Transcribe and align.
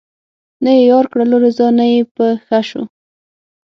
نه 0.63 0.71
یې 0.77 0.81
یار 0.91 1.05
کړلو 1.11 1.37
رضا 1.45 1.67
نه 1.79 1.85
یې 1.93 2.01
په 2.15 2.25
ښه 2.45 2.59
شو 2.69 2.83